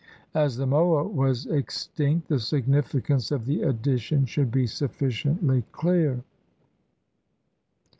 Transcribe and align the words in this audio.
As 0.33 0.57
the 0.57 0.65
moa 0.65 1.03
was 1.03 1.45
extinct, 1.45 2.27
the 2.27 2.39
significance 2.39 3.29
of 3.29 3.45
the 3.45 3.61
addition 3.61 4.25
should 4.25 4.49
be 4.49 4.65
sufficiently 4.65 5.63
clear. 5.73 6.23